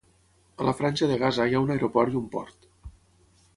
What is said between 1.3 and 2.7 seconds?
hi ha un aeroport i un port.